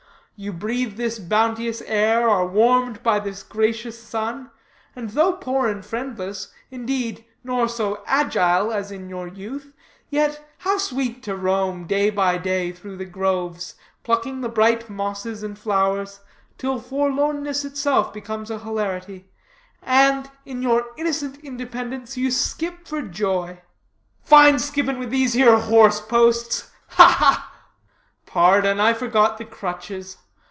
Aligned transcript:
You 0.37 0.51
breathe 0.51 0.97
this 0.97 1.19
bounteous 1.19 1.83
air, 1.83 2.27
are 2.27 2.47
warmed 2.47 3.03
by 3.03 3.19
this 3.19 3.43
gracious 3.43 4.01
sun, 4.01 4.49
and, 4.95 5.11
though 5.11 5.33
poor 5.33 5.67
and 5.67 5.85
friendless, 5.85 6.51
indeed, 6.71 7.23
nor 7.43 7.69
so 7.69 8.01
agile 8.07 8.71
as 8.73 8.91
in 8.91 9.07
your 9.07 9.27
youth, 9.27 9.71
yet, 10.09 10.43
how 10.57 10.79
sweet 10.79 11.21
to 11.25 11.35
roam, 11.35 11.85
day 11.85 12.09
by 12.09 12.39
day, 12.39 12.71
through 12.71 12.97
the 12.97 13.05
groves, 13.05 13.75
plucking 14.01 14.41
the 14.41 14.49
bright 14.49 14.89
mosses 14.89 15.43
and 15.43 15.59
flowers, 15.59 16.21
till 16.57 16.79
forlornness 16.79 17.63
itself 17.63 18.11
becomes 18.11 18.49
a 18.49 18.57
hilarity, 18.57 19.29
and, 19.83 20.31
in 20.43 20.63
your 20.63 20.87
innocent 20.97 21.37
independence, 21.43 22.17
you 22.17 22.31
skip 22.31 22.87
for 22.87 23.03
joy." 23.03 23.61
"Fine 24.23 24.57
skipping 24.57 24.97
with 24.97 25.11
these 25.11 25.35
'ere 25.35 25.59
horse 25.59 26.01
posts 26.01 26.71
ha 26.87 27.15
ha!" 27.19 27.51
"Pardon; 28.25 28.79
I 28.79 28.93
forgot 28.95 29.37
the 29.37 29.45
crutches. 29.45 30.17